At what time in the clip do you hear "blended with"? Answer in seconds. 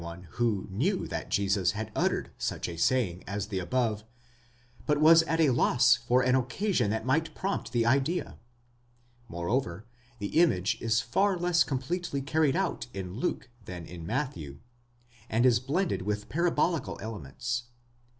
15.59-16.29